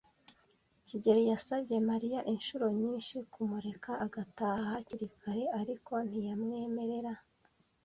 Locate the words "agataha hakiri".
4.05-5.07